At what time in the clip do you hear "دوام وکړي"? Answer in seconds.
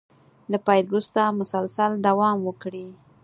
2.07-2.87